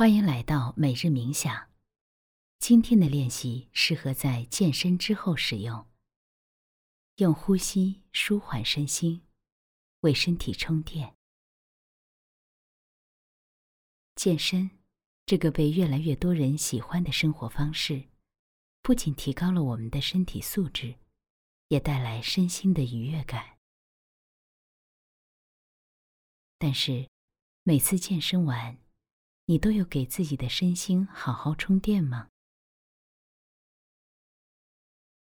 [0.00, 1.68] 欢迎来到每日冥想。
[2.58, 5.86] 今天的练习适合在健身之后使用。
[7.16, 9.26] 用呼吸舒缓身心，
[10.00, 11.14] 为身体充电。
[14.14, 14.70] 健身
[15.26, 18.08] 这个被越来越多人喜欢的生活方式，
[18.80, 20.94] 不仅提高了我们的身体素质，
[21.68, 23.58] 也带来身心的愉悦感。
[26.56, 27.06] 但是，
[27.64, 28.78] 每次健身完，
[29.50, 32.28] 你都有给自己的身心好好充电吗？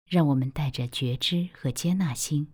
[0.05, 2.53] 让我们带着觉知和接纳心，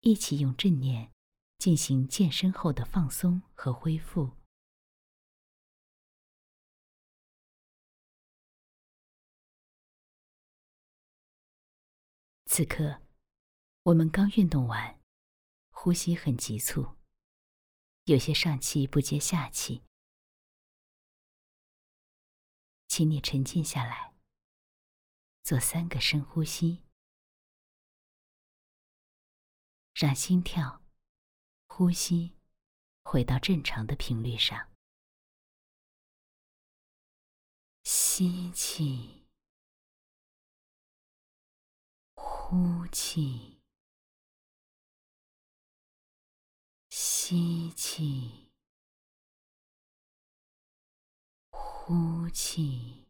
[0.00, 1.12] 一起用正念
[1.58, 4.32] 进行健身后的放松和恢复。
[12.46, 13.02] 此刻，
[13.84, 14.98] 我们刚运动完，
[15.70, 16.96] 呼吸很急促，
[18.06, 19.84] 有些上气不接下气。
[22.88, 24.14] 请你沉静下来，
[25.44, 26.82] 做三个深呼吸，
[29.94, 30.82] 让心跳、
[31.68, 32.34] 呼吸
[33.04, 34.72] 回到正常的频率上。
[37.84, 39.28] 吸气，
[42.14, 43.60] 呼气，
[46.90, 48.47] 吸气。
[51.88, 53.06] 呼气，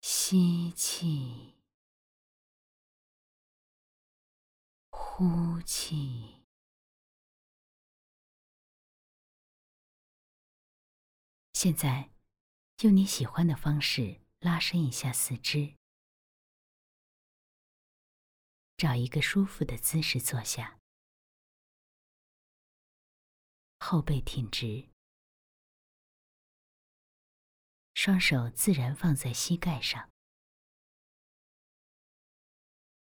[0.00, 1.54] 吸气，
[4.88, 6.46] 呼气。
[11.52, 12.08] 现在，
[12.78, 15.74] 用你喜欢的方式拉伸一下四肢，
[18.78, 20.80] 找一个舒服的姿势坐下，
[23.78, 24.90] 后背挺直。
[28.04, 30.10] 双手自然放在膝盖上，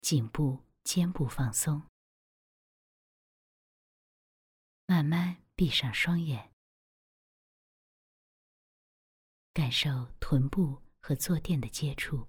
[0.01, 1.83] 颈部、肩部放松，
[4.87, 6.53] 慢慢闭上双眼，
[9.53, 12.29] 感受臀部和坐垫的接触，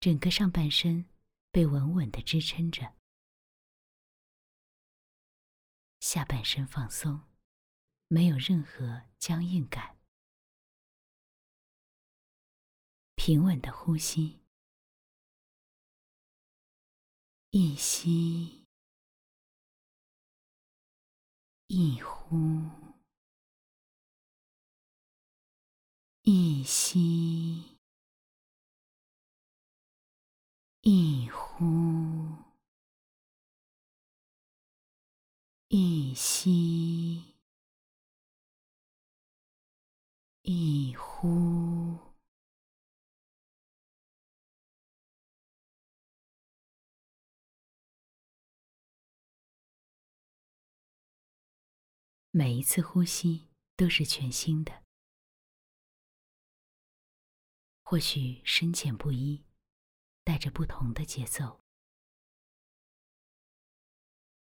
[0.00, 1.08] 整个上半身
[1.52, 2.96] 被稳稳的支撑着，
[6.00, 7.22] 下半身放松，
[8.08, 9.96] 没有任何僵硬感。
[13.26, 14.38] 平稳的呼吸，
[17.48, 18.66] 一吸
[21.68, 22.36] 一呼，
[26.20, 27.78] 一吸
[30.82, 31.64] 一呼，
[35.68, 37.34] 一吸
[40.42, 41.83] 一呼。
[52.36, 54.82] 每一次呼吸都是全新的，
[57.84, 59.44] 或许深浅不一，
[60.24, 61.62] 带着不同的节奏。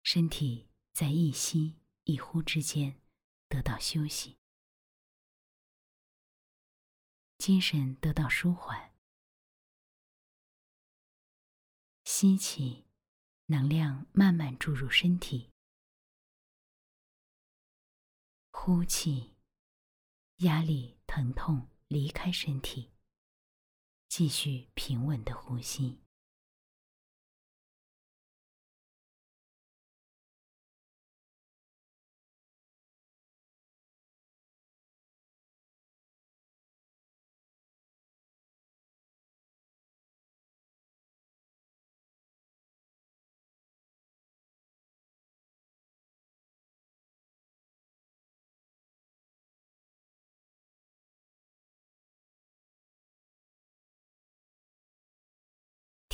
[0.02, 3.00] 身体在一吸一呼之间
[3.48, 4.40] 得到休息，
[7.38, 8.96] 精神得到舒缓。
[12.06, 12.88] 吸气，
[13.46, 15.52] 能量慢慢注入身体。
[18.70, 19.34] 呼气，
[20.40, 22.92] 压力、疼痛离开身体，
[24.10, 26.02] 继续平稳的呼吸。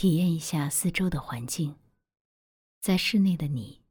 [0.04, 1.80] 体验一下四周的环境，
[2.82, 3.86] 在室内的你，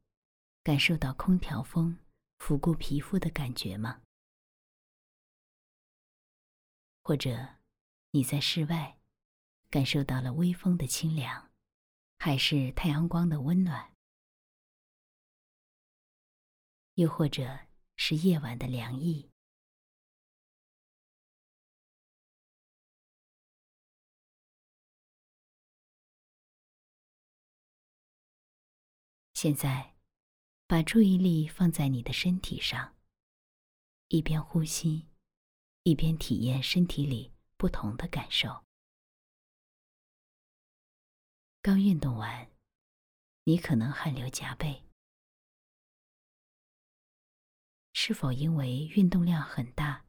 [0.61, 1.97] 感受到空调风
[2.37, 4.03] 拂过皮肤的感觉吗？
[7.01, 7.55] 或者
[8.11, 8.99] 你在室外，
[9.71, 11.49] 感受到了微风的清凉，
[12.19, 13.95] 还是太阳光的温暖？
[16.93, 17.61] 又或者
[17.95, 19.32] 是夜晚的凉意？
[29.43, 29.93] 现在，
[30.67, 32.95] 把注意力放在你的身体上，
[34.07, 35.09] 一边呼吸，
[35.83, 38.63] 一边体验身体里不同的感受。
[41.61, 42.49] 刚运动完，
[43.43, 44.81] 你可能汗流浃背，
[47.91, 50.05] 是否因为运动量很大，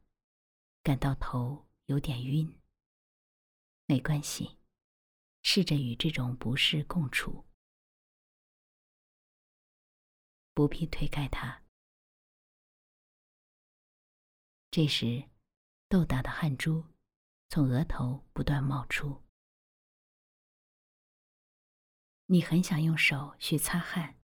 [0.84, 2.56] 感到头有点晕？
[3.86, 4.58] 没关系，
[5.42, 7.44] 试着与这种不适共处，
[10.54, 11.62] 不必推开它。
[14.70, 15.28] 这时，
[15.88, 16.84] 豆大的汗珠
[17.48, 19.22] 从额头不断冒出。
[22.26, 24.18] 你很想用手去擦汗，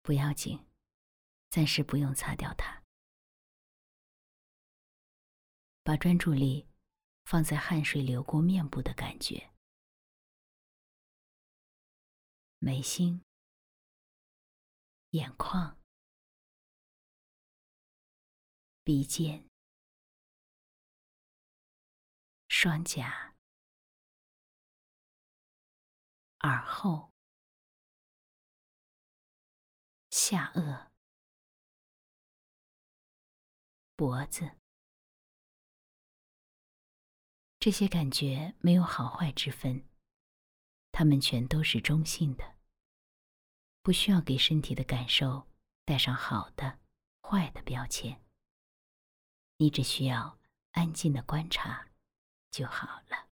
[0.00, 0.66] 不要紧，
[1.50, 2.82] 暂时不用擦掉它。
[5.82, 6.66] 把专注力
[7.24, 9.52] 放在汗水流过面部的感觉，
[12.58, 13.23] 眉心、
[15.14, 15.80] 眼眶。
[18.82, 19.48] 鼻尖、
[22.48, 23.36] 双颊、
[26.40, 27.12] 耳后、
[30.10, 30.90] 下颚、
[33.94, 34.58] 脖子，
[37.60, 39.88] 这些感觉没有好坏之分，
[40.90, 42.53] 它们全都是中性的，
[43.84, 45.46] 不需要给身体的感受
[45.84, 46.78] 带上好的、
[47.20, 48.18] 坏的标签。
[49.58, 50.38] 你只需要
[50.70, 51.88] 安静的观察
[52.50, 53.28] 就好了。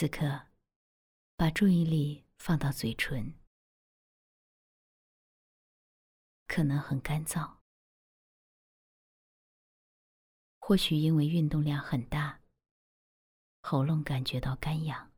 [0.00, 0.46] 此刻，
[1.36, 3.38] 把注意力放到嘴唇。
[6.46, 7.58] 可能很干燥，
[10.58, 12.40] 或许因为运动量很大，
[13.60, 15.12] 喉咙感觉到干痒。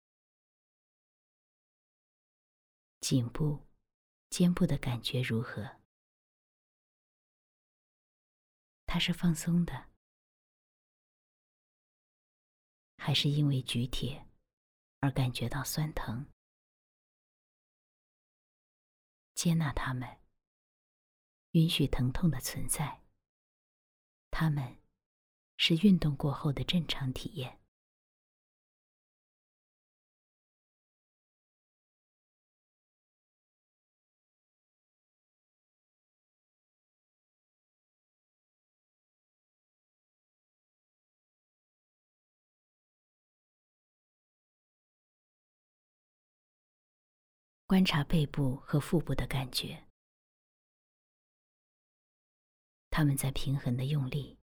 [2.99, 3.69] 颈部、
[4.31, 5.81] 肩部的感觉如何？
[8.87, 9.93] 它是放松的，
[12.97, 14.27] 还是因为举铁
[15.03, 16.27] 而感觉到酸疼？
[19.35, 20.09] 接纳他们。
[21.51, 23.03] 允许疼痛的存在，
[24.31, 24.79] 他们
[25.59, 27.62] 是运动过后的正常体验。
[47.73, 49.89] 观察背部和腹部的感觉。
[52.91, 54.39] 他们在平衡的用力，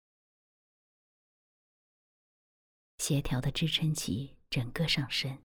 [3.00, 5.44] 协调的支撑起整个上身。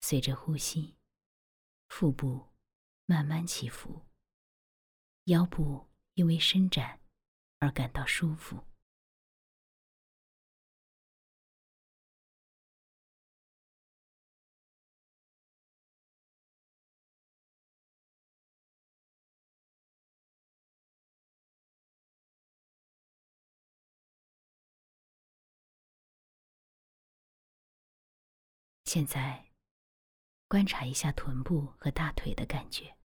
[0.00, 0.96] 随着呼吸，
[1.88, 2.52] 腹部
[3.04, 4.06] 慢慢起伏，
[5.24, 7.00] 腰部因为伸展
[7.58, 8.62] 而感到舒服。
[28.88, 29.52] 现在，
[30.48, 32.96] 观察一下臀部和大腿的感觉。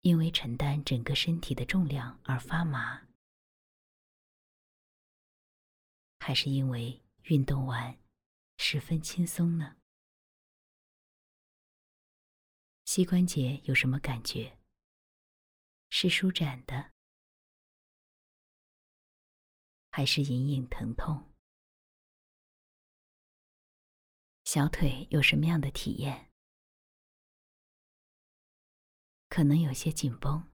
[0.00, 3.06] 因为承担整个身体的重量而发麻，
[6.18, 8.00] 还是因为运动完
[8.56, 9.76] 十分轻松呢？
[12.86, 14.58] 膝关节有什么感觉？
[15.90, 16.94] 是舒展的，
[19.90, 21.26] 还是隐隐疼痛？
[24.50, 26.32] 小腿有什么样的体验？
[29.28, 30.50] 可能有些紧绷。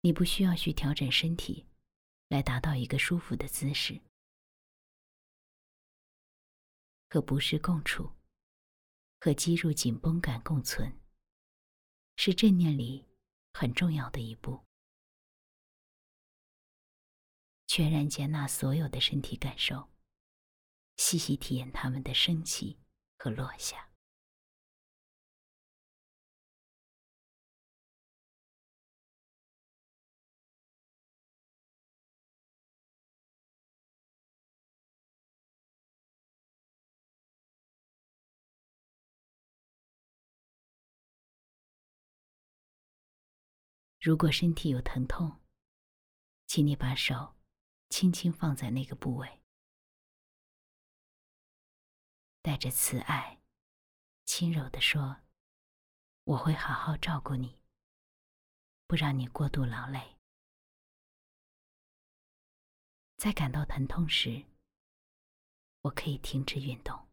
[0.00, 1.68] 你不需要去调整身体，
[2.26, 4.02] 来达到一个舒服的姿势。
[7.08, 8.16] 和不适共处，
[9.20, 10.98] 和肌肉紧绷感共存，
[12.16, 13.06] 是正念里
[13.52, 14.64] 很重要的一步。
[17.68, 19.88] 全然接纳所有的身体感受。
[20.98, 22.76] 细细体验它们的升起
[23.16, 23.88] 和落下。
[44.00, 45.40] 如果身体有疼痛
[46.46, 47.34] 请你把手
[47.90, 49.38] 轻轻放在那个部位。
[52.42, 53.40] 带着慈爱、
[54.24, 55.22] 轻柔地说
[56.24, 57.60] ：“我会好好照顾你，
[58.86, 60.16] 不让你过度劳累。”
[63.16, 64.44] 在感到疼痛时，
[65.80, 67.07] 我可以停止运动。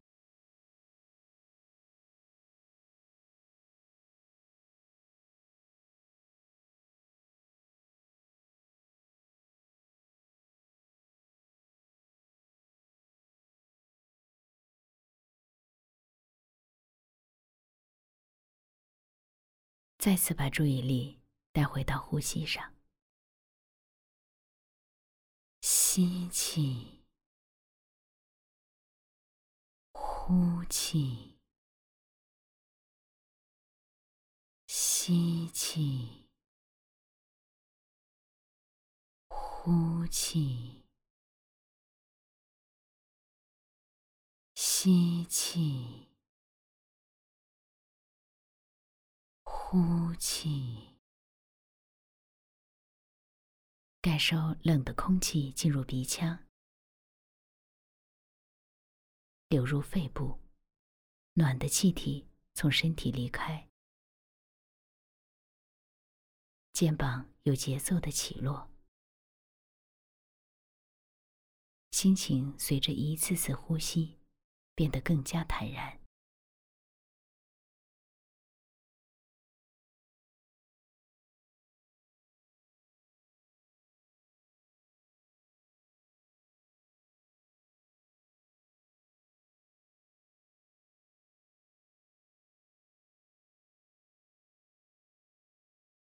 [20.06, 21.20] 再次把注意力
[21.52, 22.76] 带回到呼吸上，
[25.62, 27.04] 吸气，
[29.94, 31.40] 呼气，
[34.68, 36.30] 吸气，
[39.30, 40.84] 呼气，
[44.54, 46.05] 吸气。
[49.76, 50.96] 呼气，
[54.00, 56.46] 感受冷的空气进入鼻腔，
[59.50, 60.40] 流入肺部，
[61.34, 63.70] 暖的气体从身体离开，
[66.72, 68.72] 肩膀有节奏的起落，
[71.92, 74.22] 心情随着一次次呼吸
[74.74, 76.05] 变得更加坦然。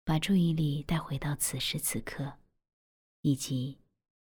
[0.05, 2.39] 把注意力带回到此时此刻，
[3.23, 3.81] 以及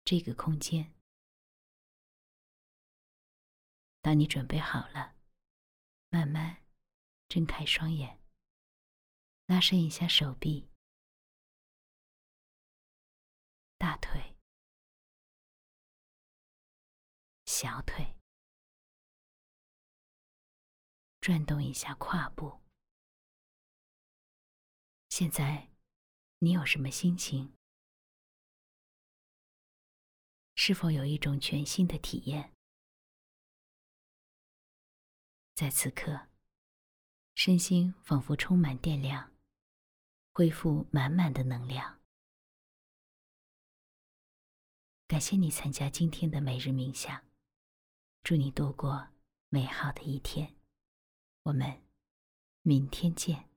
[0.04, 0.94] 这个空间。
[4.00, 5.16] 当你准备好了，
[6.10, 6.64] 慢慢
[7.28, 8.22] 睁开双眼，
[9.48, 10.70] 拉伸一下手臂、
[13.80, 14.36] 大腿、
[17.48, 18.16] 小腿，
[21.20, 22.65] 转动一下胯部。
[25.18, 25.70] 现在，
[26.40, 27.54] 你有什么心情？
[30.56, 32.52] 是否有一种全新的体验？
[35.54, 36.28] 在此刻，
[37.34, 39.32] 身心仿佛充满电量，
[40.34, 42.02] 恢复满满的能量。
[45.08, 47.24] 感谢你参加今天的每日冥想，
[48.22, 49.08] 祝你度过
[49.48, 50.58] 美好的一天。
[51.44, 51.82] 我们
[52.64, 53.55] 明天见。